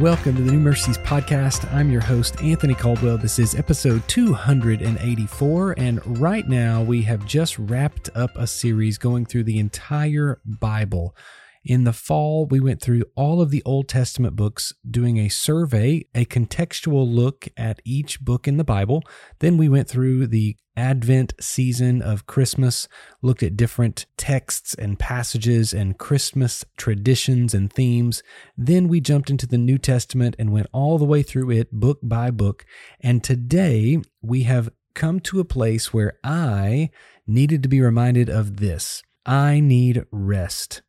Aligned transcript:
Welcome 0.00 0.36
to 0.36 0.42
the 0.42 0.52
New 0.52 0.60
Mercies 0.60 0.96
Podcast. 0.98 1.68
I'm 1.74 1.90
your 1.90 2.00
host, 2.00 2.40
Anthony 2.40 2.74
Caldwell. 2.74 3.18
This 3.18 3.40
is 3.40 3.56
episode 3.56 4.06
284. 4.06 5.74
And 5.76 6.20
right 6.20 6.48
now, 6.48 6.84
we 6.84 7.02
have 7.02 7.26
just 7.26 7.58
wrapped 7.58 8.08
up 8.14 8.30
a 8.36 8.46
series 8.46 8.96
going 8.96 9.26
through 9.26 9.42
the 9.42 9.58
entire 9.58 10.40
Bible. 10.46 11.16
In 11.64 11.84
the 11.84 11.92
fall, 11.92 12.46
we 12.46 12.60
went 12.60 12.80
through 12.80 13.04
all 13.14 13.40
of 13.40 13.50
the 13.50 13.62
Old 13.64 13.88
Testament 13.88 14.36
books, 14.36 14.72
doing 14.88 15.18
a 15.18 15.28
survey, 15.28 16.06
a 16.14 16.24
contextual 16.24 17.12
look 17.12 17.48
at 17.56 17.80
each 17.84 18.20
book 18.20 18.46
in 18.46 18.56
the 18.56 18.64
Bible. 18.64 19.02
Then 19.40 19.56
we 19.56 19.68
went 19.68 19.88
through 19.88 20.28
the 20.28 20.56
Advent 20.76 21.34
season 21.40 22.00
of 22.00 22.26
Christmas, 22.26 22.86
looked 23.20 23.42
at 23.42 23.56
different 23.56 24.06
texts 24.16 24.74
and 24.74 24.96
passages 24.96 25.74
and 25.74 25.98
Christmas 25.98 26.64
traditions 26.76 27.52
and 27.52 27.72
themes. 27.72 28.22
Then 28.56 28.86
we 28.86 29.00
jumped 29.00 29.28
into 29.28 29.48
the 29.48 29.58
New 29.58 29.78
Testament 29.78 30.36
and 30.38 30.52
went 30.52 30.68
all 30.72 30.96
the 30.96 31.04
way 31.04 31.22
through 31.22 31.50
it, 31.50 31.72
book 31.72 31.98
by 32.02 32.30
book. 32.30 32.64
And 33.00 33.24
today 33.24 33.98
we 34.22 34.44
have 34.44 34.70
come 34.94 35.18
to 35.20 35.40
a 35.40 35.44
place 35.44 35.92
where 35.92 36.18
I 36.22 36.90
needed 37.26 37.62
to 37.64 37.68
be 37.68 37.80
reminded 37.80 38.30
of 38.30 38.58
this 38.58 39.02
I 39.26 39.60
need 39.60 40.04
rest. 40.10 40.82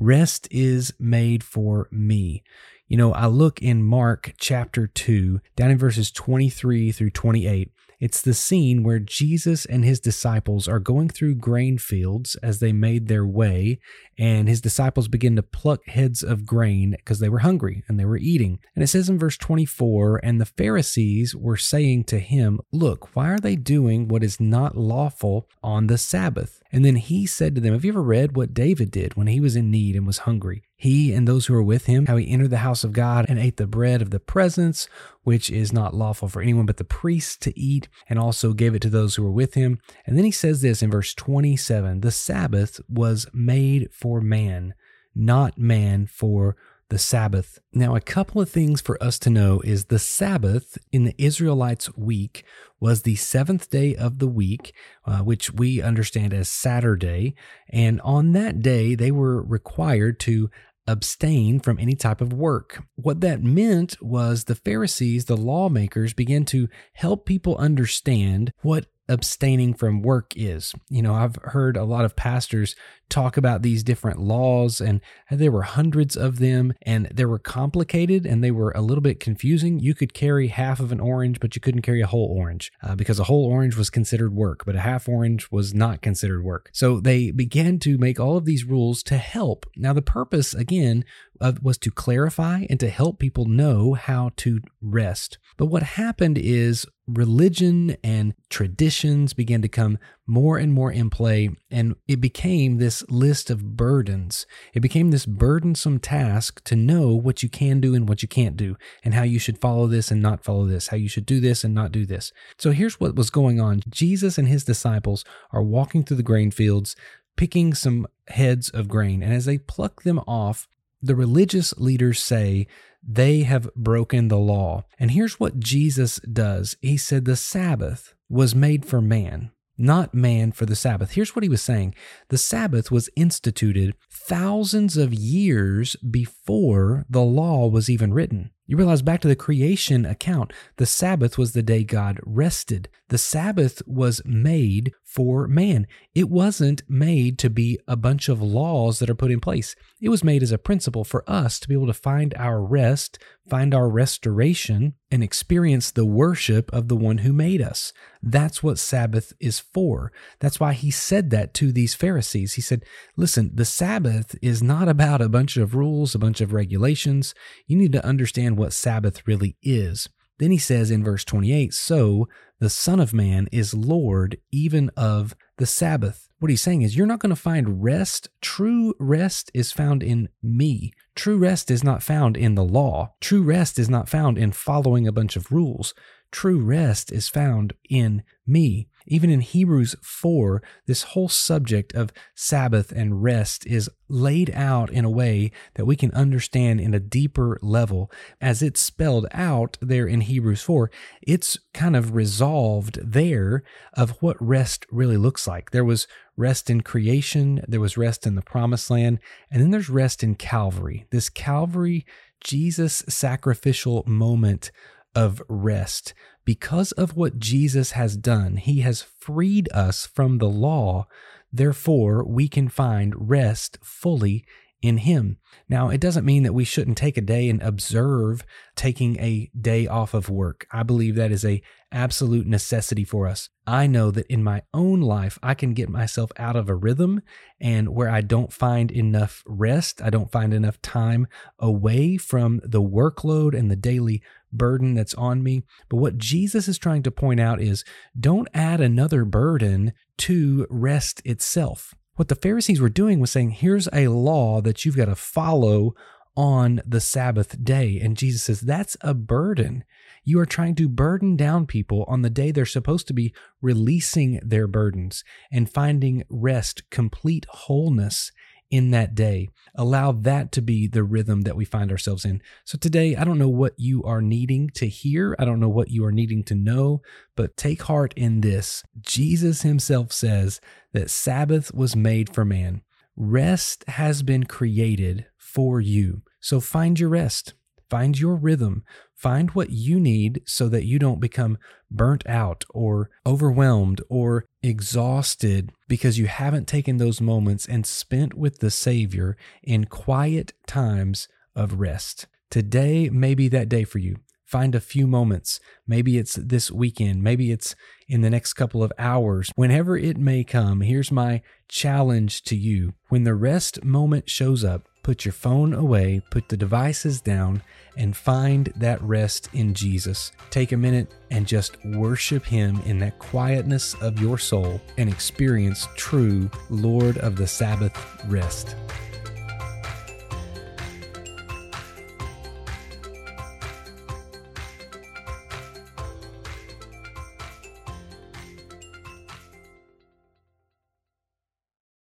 Rest 0.00 0.48
is 0.50 0.94
made 0.98 1.44
for 1.44 1.86
me. 1.90 2.42
You 2.88 2.96
know, 2.96 3.12
I 3.12 3.26
look 3.26 3.60
in 3.60 3.82
Mark 3.82 4.32
chapter 4.38 4.86
2, 4.86 5.42
down 5.56 5.70
in 5.70 5.76
verses 5.76 6.10
23 6.10 6.90
through 6.90 7.10
28. 7.10 7.70
It's 8.00 8.22
the 8.22 8.32
scene 8.32 8.82
where 8.82 8.98
Jesus 8.98 9.66
and 9.66 9.84
his 9.84 10.00
disciples 10.00 10.66
are 10.66 10.78
going 10.78 11.10
through 11.10 11.34
grain 11.34 11.76
fields 11.76 12.34
as 12.36 12.58
they 12.58 12.72
made 12.72 13.08
their 13.08 13.26
way, 13.26 13.78
and 14.18 14.48
his 14.48 14.62
disciples 14.62 15.06
begin 15.06 15.36
to 15.36 15.42
pluck 15.42 15.86
heads 15.86 16.22
of 16.22 16.46
grain 16.46 16.92
because 16.92 17.18
they 17.18 17.28
were 17.28 17.40
hungry 17.40 17.84
and 17.86 18.00
they 18.00 18.06
were 18.06 18.16
eating. 18.16 18.58
And 18.74 18.82
it 18.82 18.86
says 18.86 19.10
in 19.10 19.18
verse 19.18 19.36
24, 19.36 20.20
and 20.22 20.40
the 20.40 20.46
Pharisees 20.46 21.36
were 21.36 21.58
saying 21.58 22.04
to 22.04 22.18
him, 22.18 22.60
Look, 22.72 23.14
why 23.14 23.28
are 23.28 23.38
they 23.38 23.56
doing 23.56 24.08
what 24.08 24.24
is 24.24 24.40
not 24.40 24.78
lawful 24.78 25.46
on 25.62 25.86
the 25.86 25.98
Sabbath? 25.98 26.62
And 26.72 26.84
then 26.84 26.96
he 26.96 27.26
said 27.26 27.54
to 27.54 27.60
them, 27.60 27.74
Have 27.74 27.84
you 27.84 27.92
ever 27.92 28.02
read 28.02 28.34
what 28.34 28.54
David 28.54 28.90
did 28.90 29.14
when 29.14 29.26
he 29.26 29.40
was 29.40 29.56
in 29.56 29.70
need 29.70 29.94
and 29.94 30.06
was 30.06 30.18
hungry? 30.18 30.62
He 30.80 31.12
and 31.12 31.28
those 31.28 31.44
who 31.44 31.52
were 31.52 31.62
with 31.62 31.84
him, 31.84 32.06
how 32.06 32.16
he 32.16 32.30
entered 32.30 32.48
the 32.48 32.56
house 32.56 32.84
of 32.84 32.94
God 32.94 33.26
and 33.28 33.38
ate 33.38 33.58
the 33.58 33.66
bread 33.66 34.00
of 34.00 34.08
the 34.08 34.18
presence, 34.18 34.88
which 35.24 35.50
is 35.50 35.74
not 35.74 35.92
lawful 35.92 36.26
for 36.26 36.40
anyone 36.40 36.64
but 36.64 36.78
the 36.78 36.84
priests 36.84 37.36
to 37.36 37.58
eat, 37.60 37.86
and 38.08 38.18
also 38.18 38.54
gave 38.54 38.74
it 38.74 38.80
to 38.80 38.88
those 38.88 39.14
who 39.14 39.22
were 39.22 39.30
with 39.30 39.52
him. 39.52 39.78
And 40.06 40.16
then 40.16 40.24
he 40.24 40.30
says 40.30 40.62
this 40.62 40.82
in 40.82 40.90
verse 40.90 41.12
27 41.12 42.00
The 42.00 42.10
Sabbath 42.10 42.80
was 42.88 43.26
made 43.34 43.90
for 43.92 44.22
man, 44.22 44.72
not 45.14 45.58
man 45.58 46.06
for 46.06 46.56
the 46.88 46.98
Sabbath. 46.98 47.58
Now, 47.74 47.94
a 47.94 48.00
couple 48.00 48.40
of 48.40 48.50
things 48.50 48.80
for 48.80 49.00
us 49.02 49.18
to 49.20 49.30
know 49.30 49.60
is 49.60 49.84
the 49.84 49.98
Sabbath 49.98 50.78
in 50.92 51.04
the 51.04 51.14
Israelites' 51.18 51.94
week 51.94 52.42
was 52.80 53.02
the 53.02 53.16
seventh 53.16 53.70
day 53.70 53.94
of 53.94 54.18
the 54.18 54.26
week, 54.26 54.72
uh, 55.04 55.18
which 55.18 55.52
we 55.52 55.80
understand 55.80 56.34
as 56.34 56.48
Saturday. 56.48 57.34
And 57.68 58.00
on 58.00 58.32
that 58.32 58.60
day, 58.60 58.94
they 58.94 59.10
were 59.10 59.42
required 59.42 60.18
to 60.20 60.50
abstain 60.90 61.60
from 61.60 61.78
any 61.78 61.94
type 61.94 62.20
of 62.20 62.32
work. 62.32 62.82
What 62.96 63.20
that 63.20 63.42
meant 63.42 63.96
was 64.02 64.44
the 64.44 64.54
Pharisees, 64.54 65.26
the 65.26 65.36
lawmakers, 65.36 66.12
began 66.12 66.44
to 66.46 66.68
help 66.94 67.26
people 67.26 67.56
understand 67.56 68.52
what 68.62 68.86
abstaining 69.10 69.74
from 69.74 70.02
work 70.02 70.32
is. 70.36 70.72
You 70.88 71.02
know, 71.02 71.14
I've 71.14 71.36
heard 71.42 71.76
a 71.76 71.84
lot 71.84 72.04
of 72.04 72.16
pastors 72.16 72.76
talk 73.10 73.36
about 73.36 73.62
these 73.62 73.82
different 73.82 74.20
laws, 74.20 74.80
and 74.80 75.00
there 75.30 75.50
were 75.50 75.62
hundreds 75.62 76.16
of 76.16 76.38
them, 76.38 76.72
and 76.82 77.06
they 77.12 77.24
were 77.24 77.38
complicated 77.38 78.24
and 78.24 78.42
they 78.42 78.52
were 78.52 78.70
a 78.70 78.80
little 78.80 79.02
bit 79.02 79.20
confusing. 79.20 79.80
You 79.80 79.94
could 79.94 80.14
carry 80.14 80.48
half 80.48 80.80
of 80.80 80.92
an 80.92 81.00
orange, 81.00 81.40
but 81.40 81.54
you 81.54 81.60
couldn't 81.60 81.82
carry 81.82 82.00
a 82.00 82.06
whole 82.06 82.32
orange 82.34 82.72
uh, 82.82 82.94
because 82.94 83.18
a 83.18 83.24
whole 83.24 83.44
orange 83.44 83.76
was 83.76 83.90
considered 83.90 84.34
work, 84.34 84.64
but 84.64 84.76
a 84.76 84.80
half 84.80 85.08
orange 85.08 85.50
was 85.50 85.74
not 85.74 86.00
considered 86.00 86.44
work. 86.44 86.70
So 86.72 87.00
they 87.00 87.32
began 87.32 87.78
to 87.80 87.98
make 87.98 88.20
all 88.20 88.36
of 88.36 88.44
these 88.44 88.64
rules 88.64 89.02
to 89.04 89.18
help. 89.18 89.66
Now, 89.76 89.92
the 89.92 90.02
purpose, 90.02 90.54
again, 90.54 91.04
uh, 91.40 91.52
was 91.62 91.78
to 91.78 91.90
clarify 91.90 92.66
and 92.70 92.78
to 92.80 92.88
help 92.88 93.18
people 93.18 93.46
know 93.46 93.94
how 93.94 94.30
to 94.36 94.60
rest. 94.80 95.38
But 95.56 95.66
what 95.66 95.82
happened 95.82 96.38
is 96.38 96.86
religion 97.14 97.96
and 98.02 98.34
traditions 98.48 99.32
began 99.32 99.62
to 99.62 99.68
come 99.68 99.98
more 100.26 100.58
and 100.58 100.72
more 100.72 100.92
in 100.92 101.10
play, 101.10 101.50
and 101.70 101.96
it 102.06 102.20
became 102.20 102.76
this 102.76 103.02
list 103.10 103.50
of 103.50 103.76
burdens. 103.76 104.46
It 104.74 104.80
became 104.80 105.10
this 105.10 105.26
burdensome 105.26 105.98
task 105.98 106.62
to 106.64 106.76
know 106.76 107.14
what 107.14 107.42
you 107.42 107.48
can 107.48 107.80
do 107.80 107.94
and 107.94 108.08
what 108.08 108.22
you 108.22 108.28
can't 108.28 108.56
do, 108.56 108.76
and 109.04 109.14
how 109.14 109.22
you 109.22 109.38
should 109.38 109.58
follow 109.58 109.86
this 109.86 110.10
and 110.10 110.22
not 110.22 110.44
follow 110.44 110.66
this, 110.66 110.88
how 110.88 110.96
you 110.96 111.08
should 111.08 111.26
do 111.26 111.40
this 111.40 111.64
and 111.64 111.74
not 111.74 111.92
do 111.92 112.06
this. 112.06 112.32
So 112.58 112.72
here's 112.72 113.00
what 113.00 113.16
was 113.16 113.30
going 113.30 113.60
on 113.60 113.82
Jesus 113.88 114.38
and 114.38 114.48
his 114.48 114.64
disciples 114.64 115.24
are 115.50 115.62
walking 115.62 116.04
through 116.04 116.18
the 116.18 116.22
grain 116.22 116.50
fields, 116.50 116.94
picking 117.36 117.74
some 117.74 118.06
heads 118.28 118.68
of 118.70 118.88
grain, 118.88 119.22
and 119.22 119.32
as 119.32 119.46
they 119.46 119.58
pluck 119.58 120.02
them 120.02 120.18
off, 120.20 120.68
the 121.02 121.14
religious 121.14 121.72
leaders 121.78 122.20
say 122.20 122.66
they 123.02 123.42
have 123.42 123.74
broken 123.74 124.28
the 124.28 124.38
law. 124.38 124.84
And 124.98 125.12
here's 125.12 125.40
what 125.40 125.58
Jesus 125.58 126.20
does 126.20 126.76
He 126.80 126.96
said, 126.96 127.24
The 127.24 127.36
Sabbath 127.36 128.14
was 128.28 128.54
made 128.54 128.84
for 128.84 129.00
man, 129.00 129.50
not 129.78 130.14
man 130.14 130.52
for 130.52 130.66
the 130.66 130.76
Sabbath. 130.76 131.12
Here's 131.12 131.34
what 131.34 131.42
he 131.42 131.48
was 131.48 131.62
saying 131.62 131.94
the 132.28 132.38
Sabbath 132.38 132.90
was 132.90 133.10
instituted 133.16 133.94
thousands 134.10 134.96
of 134.96 135.14
years 135.14 135.96
before 135.96 137.06
the 137.08 137.22
law 137.22 137.66
was 137.66 137.88
even 137.88 138.12
written. 138.12 138.50
You 138.66 138.76
realize 138.76 139.02
back 139.02 139.20
to 139.22 139.28
the 139.28 139.34
creation 139.34 140.06
account, 140.06 140.52
the 140.76 140.86
Sabbath 140.86 141.36
was 141.36 141.52
the 141.52 141.62
day 141.62 141.82
God 141.82 142.20
rested. 142.22 142.88
The 143.08 143.18
Sabbath 143.18 143.82
was 143.84 144.22
made 144.24 144.92
for 145.10 145.48
man. 145.48 145.88
It 146.14 146.30
wasn't 146.30 146.82
made 146.88 147.36
to 147.40 147.50
be 147.50 147.80
a 147.88 147.96
bunch 147.96 148.28
of 148.28 148.40
laws 148.40 149.00
that 149.00 149.10
are 149.10 149.14
put 149.14 149.32
in 149.32 149.40
place. 149.40 149.74
It 150.00 150.08
was 150.08 150.22
made 150.22 150.40
as 150.40 150.52
a 150.52 150.58
principle 150.58 151.02
for 151.02 151.28
us 151.28 151.58
to 151.58 151.68
be 151.68 151.74
able 151.74 151.88
to 151.88 151.92
find 151.92 152.32
our 152.34 152.62
rest, 152.62 153.18
find 153.48 153.74
our 153.74 153.88
restoration, 153.88 154.94
and 155.10 155.24
experience 155.24 155.90
the 155.90 156.04
worship 156.04 156.72
of 156.72 156.86
the 156.86 156.94
one 156.94 157.18
who 157.18 157.32
made 157.32 157.60
us. 157.60 157.92
That's 158.22 158.62
what 158.62 158.78
Sabbath 158.78 159.32
is 159.40 159.58
for. 159.58 160.12
That's 160.38 160.60
why 160.60 160.74
he 160.74 160.92
said 160.92 161.30
that 161.30 161.54
to 161.54 161.72
these 161.72 161.94
Pharisees. 161.94 162.54
He 162.54 162.62
said, 162.62 162.84
Listen, 163.16 163.50
the 163.52 163.64
Sabbath 163.64 164.36
is 164.40 164.62
not 164.62 164.88
about 164.88 165.20
a 165.20 165.28
bunch 165.28 165.56
of 165.56 165.74
rules, 165.74 166.14
a 166.14 166.20
bunch 166.20 166.40
of 166.40 166.52
regulations. 166.52 167.34
You 167.66 167.76
need 167.76 167.92
to 167.92 168.06
understand 168.06 168.56
what 168.56 168.72
Sabbath 168.72 169.26
really 169.26 169.56
is. 169.60 170.08
Then 170.40 170.50
he 170.50 170.58
says 170.58 170.90
in 170.90 171.04
verse 171.04 171.22
28 171.24 171.72
So 171.74 172.26
the 172.58 172.70
Son 172.70 172.98
of 172.98 173.12
Man 173.12 173.46
is 173.52 173.74
Lord 173.74 174.38
even 174.50 174.90
of 174.96 175.36
the 175.58 175.66
Sabbath. 175.66 176.28
What 176.38 176.48
he's 176.48 176.62
saying 176.62 176.80
is, 176.80 176.96
you're 176.96 177.06
not 177.06 177.20
going 177.20 177.30
to 177.30 177.36
find 177.36 177.84
rest. 177.84 178.30
True 178.40 178.94
rest 178.98 179.50
is 179.52 179.70
found 179.70 180.02
in 180.02 180.30
me. 180.42 180.92
True 181.14 181.36
rest 181.36 181.70
is 181.70 181.84
not 181.84 182.02
found 182.02 182.38
in 182.38 182.54
the 182.54 182.64
law. 182.64 183.12
True 183.20 183.42
rest 183.42 183.78
is 183.78 183.90
not 183.90 184.08
found 184.08 184.38
in 184.38 184.52
following 184.52 185.06
a 185.06 185.12
bunch 185.12 185.36
of 185.36 185.52
rules. 185.52 185.92
True 186.30 186.60
rest 186.60 187.10
is 187.10 187.28
found 187.28 187.72
in 187.88 188.22
me. 188.46 188.88
Even 189.06 189.30
in 189.30 189.40
Hebrews 189.40 189.96
4, 190.02 190.62
this 190.86 191.02
whole 191.02 191.28
subject 191.28 191.92
of 191.94 192.12
Sabbath 192.34 192.92
and 192.92 193.22
rest 193.22 193.66
is 193.66 193.90
laid 194.08 194.50
out 194.54 194.90
in 194.90 195.04
a 195.04 195.10
way 195.10 195.50
that 195.74 195.86
we 195.86 195.96
can 195.96 196.12
understand 196.12 196.80
in 196.80 196.94
a 196.94 197.00
deeper 197.00 197.58
level. 197.62 198.10
As 198.40 198.62
it's 198.62 198.80
spelled 198.80 199.26
out 199.32 199.76
there 199.80 200.06
in 200.06 200.20
Hebrews 200.20 200.62
4, 200.62 200.90
it's 201.22 201.58
kind 201.74 201.96
of 201.96 202.14
resolved 202.14 203.00
there 203.02 203.64
of 203.94 204.10
what 204.20 204.36
rest 204.40 204.86
really 204.90 205.16
looks 205.16 205.48
like. 205.48 205.70
There 205.70 205.84
was 205.84 206.06
rest 206.36 206.70
in 206.70 206.82
creation, 206.82 207.64
there 207.66 207.80
was 207.80 207.96
rest 207.96 208.26
in 208.26 208.36
the 208.36 208.42
promised 208.42 208.90
land, 208.90 209.18
and 209.50 209.60
then 209.60 209.70
there's 209.70 209.90
rest 209.90 210.22
in 210.22 210.36
Calvary. 210.36 211.06
This 211.10 211.28
Calvary, 211.28 212.06
Jesus 212.40 213.02
sacrificial 213.08 214.04
moment 214.06 214.70
of 215.14 215.42
rest. 215.48 216.14
Because 216.44 216.92
of 216.92 217.16
what 217.16 217.38
Jesus 217.38 217.92
has 217.92 218.16
done, 218.16 218.56
he 218.56 218.80
has 218.80 219.02
freed 219.02 219.68
us 219.72 220.06
from 220.06 220.38
the 220.38 220.48
law. 220.48 221.06
Therefore, 221.52 222.24
we 222.24 222.48
can 222.48 222.68
find 222.68 223.28
rest 223.28 223.78
fully 223.82 224.44
in 224.82 224.98
Him. 224.98 225.36
Now, 225.68 225.90
it 225.90 226.00
doesn't 226.00 226.24
mean 226.24 226.42
that 226.44 226.54
we 226.54 226.64
shouldn't 226.64 226.96
take 226.96 227.16
a 227.16 227.22
day 227.22 227.48
and 227.48 227.62
observe 227.62 228.44
taking 228.76 229.18
a 229.18 229.50
day 229.58 229.86
off 229.86 230.14
of 230.14 230.30
work. 230.30 230.66
I 230.72 230.82
believe 230.82 231.16
that 231.16 231.32
is 231.32 231.44
a 231.44 231.62
absolute 231.92 232.46
necessity 232.46 233.04
for 233.04 233.26
us. 233.26 233.48
I 233.66 233.86
know 233.86 234.10
that 234.12 234.26
in 234.28 234.42
my 234.42 234.62
own 234.72 235.00
life, 235.00 235.38
I 235.42 235.54
can 235.54 235.74
get 235.74 235.88
myself 235.88 236.30
out 236.36 236.56
of 236.56 236.68
a 236.68 236.74
rhythm 236.74 237.20
and 237.60 237.90
where 237.90 238.08
I 238.08 238.20
don't 238.20 238.52
find 238.52 238.90
enough 238.90 239.42
rest, 239.46 240.00
I 240.00 240.08
don't 240.08 240.32
find 240.32 240.54
enough 240.54 240.80
time 240.80 241.26
away 241.58 242.16
from 242.16 242.60
the 242.64 242.82
workload 242.82 243.56
and 243.58 243.70
the 243.70 243.76
daily 243.76 244.22
burden 244.52 244.94
that's 244.94 245.14
on 245.14 245.42
me. 245.42 245.62
But 245.88 245.96
what 245.96 246.18
Jesus 246.18 246.68
is 246.68 246.78
trying 246.78 247.02
to 247.04 247.10
point 247.10 247.40
out 247.40 247.60
is 247.60 247.84
don't 248.18 248.48
add 248.54 248.80
another 248.80 249.24
burden 249.24 249.92
to 250.18 250.66
rest 250.70 251.22
itself. 251.24 251.94
What 252.16 252.28
the 252.28 252.34
Pharisees 252.34 252.80
were 252.80 252.88
doing 252.88 253.20
was 253.20 253.30
saying, 253.30 253.50
here's 253.50 253.88
a 253.92 254.08
law 254.08 254.60
that 254.60 254.84
you've 254.84 254.96
got 254.96 255.06
to 255.06 255.14
follow 255.14 255.94
on 256.36 256.80
the 256.86 257.00
Sabbath 257.00 257.62
day. 257.62 257.98
And 258.00 258.16
Jesus 258.16 258.44
says, 258.44 258.60
That's 258.60 258.96
a 259.00 259.14
burden. 259.14 259.84
You 260.24 260.38
are 260.40 260.46
trying 260.46 260.74
to 260.76 260.88
burden 260.88 261.36
down 261.36 261.66
people 261.66 262.04
on 262.06 262.22
the 262.22 262.30
day 262.30 262.50
they're 262.50 262.66
supposed 262.66 263.06
to 263.08 263.14
be 263.14 263.34
releasing 263.62 264.38
their 264.42 264.66
burdens 264.66 265.24
and 265.50 265.70
finding 265.70 266.24
rest, 266.28 266.88
complete 266.90 267.46
wholeness 267.50 268.30
in 268.70 268.90
that 268.92 269.14
day. 269.14 269.48
Allow 269.74 270.12
that 270.12 270.52
to 270.52 270.62
be 270.62 270.86
the 270.86 271.02
rhythm 271.02 271.42
that 271.42 271.56
we 271.56 271.64
find 271.64 271.90
ourselves 271.90 272.24
in. 272.24 272.40
So 272.64 272.78
today, 272.78 273.16
I 273.16 273.24
don't 273.24 273.38
know 273.38 273.48
what 273.48 273.74
you 273.76 274.02
are 274.04 274.22
needing 274.22 274.70
to 274.74 274.86
hear. 274.86 275.34
I 275.38 275.44
don't 275.44 275.60
know 275.60 275.68
what 275.68 275.90
you 275.90 276.04
are 276.04 276.12
needing 276.12 276.44
to 276.44 276.54
know, 276.54 277.02
but 277.36 277.56
take 277.56 277.82
heart 277.82 278.14
in 278.16 278.40
this. 278.40 278.82
Jesus 279.00 279.62
himself 279.62 280.12
says 280.12 280.60
that 280.92 281.10
Sabbath 281.10 281.74
was 281.74 281.96
made 281.96 282.32
for 282.32 282.44
man. 282.44 282.82
Rest 283.16 283.84
has 283.88 284.22
been 284.22 284.44
created 284.44 285.26
for 285.36 285.80
you. 285.80 286.22
So 286.40 286.60
find 286.60 286.98
your 286.98 287.10
rest. 287.10 287.54
Find 287.90 288.18
your 288.18 288.36
rhythm. 288.36 288.84
Find 289.20 289.50
what 289.50 289.68
you 289.68 290.00
need 290.00 290.40
so 290.46 290.70
that 290.70 290.86
you 290.86 290.98
don't 290.98 291.20
become 291.20 291.58
burnt 291.90 292.26
out 292.26 292.64
or 292.70 293.10
overwhelmed 293.26 294.00
or 294.08 294.46
exhausted 294.62 295.72
because 295.88 296.18
you 296.18 296.26
haven't 296.26 296.66
taken 296.66 296.96
those 296.96 297.20
moments 297.20 297.66
and 297.66 297.84
spent 297.84 298.32
with 298.32 298.60
the 298.60 298.70
Savior 298.70 299.36
in 299.62 299.84
quiet 299.84 300.54
times 300.66 301.28
of 301.54 301.80
rest. 301.80 302.28
Today 302.50 303.10
may 303.10 303.34
be 303.34 303.48
that 303.48 303.68
day 303.68 303.84
for 303.84 303.98
you. 303.98 304.16
Find 304.46 304.74
a 304.74 304.80
few 304.80 305.06
moments. 305.06 305.60
Maybe 305.86 306.16
it's 306.16 306.36
this 306.36 306.70
weekend. 306.70 307.22
Maybe 307.22 307.52
it's 307.52 307.76
in 308.08 308.22
the 308.22 308.30
next 308.30 308.54
couple 308.54 308.82
of 308.82 308.90
hours. 308.98 309.52
Whenever 309.54 309.98
it 309.98 310.16
may 310.16 310.44
come, 310.44 310.80
here's 310.80 311.12
my 311.12 311.42
challenge 311.68 312.42
to 312.44 312.56
you. 312.56 312.94
When 313.10 313.24
the 313.24 313.34
rest 313.34 313.84
moment 313.84 314.30
shows 314.30 314.64
up, 314.64 314.88
put 315.02 315.24
your 315.24 315.32
phone 315.32 315.72
away, 315.72 316.22
put 316.30 316.48
the 316.48 316.56
devices 316.56 317.20
down, 317.20 317.62
and 317.96 318.16
find 318.16 318.72
that 318.76 319.02
rest 319.02 319.48
in 319.52 319.74
Jesus. 319.74 320.32
Take 320.50 320.72
a 320.72 320.76
minute 320.76 321.12
and 321.30 321.46
just 321.46 321.76
worship 321.84 322.44
Him 322.44 322.80
in 322.86 322.98
that 323.00 323.18
quietness 323.18 323.94
of 323.94 324.20
your 324.20 324.38
soul 324.38 324.80
and 324.98 325.08
experience 325.08 325.88
true 325.96 326.50
Lord 326.68 327.18
of 327.18 327.36
the 327.36 327.46
Sabbath 327.46 327.96
rest. 328.26 328.76